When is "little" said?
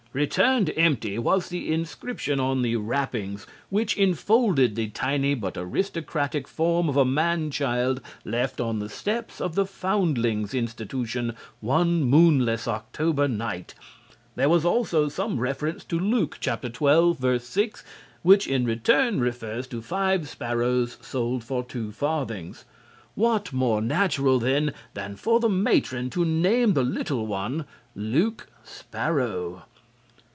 26.83-27.25